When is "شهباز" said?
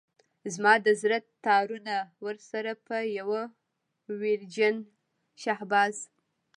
5.41-5.95